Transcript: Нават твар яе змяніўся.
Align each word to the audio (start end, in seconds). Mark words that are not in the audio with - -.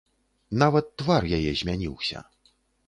Нават 0.63 0.89
твар 1.03 1.29
яе 1.41 1.51
змяніўся. 1.63 2.29